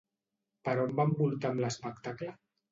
[0.69, 2.35] Per on van voltar amb l'espectacle?